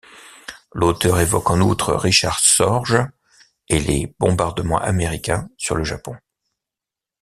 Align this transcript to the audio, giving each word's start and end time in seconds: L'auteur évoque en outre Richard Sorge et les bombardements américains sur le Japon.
L'auteur 0.73 1.19
évoque 1.19 1.51
en 1.51 1.61
outre 1.61 1.93
Richard 1.93 2.39
Sorge 2.39 2.99
et 3.69 3.77
les 3.77 4.15
bombardements 4.17 4.79
américains 4.81 5.47
sur 5.59 5.75
le 5.75 5.83
Japon. 5.83 6.17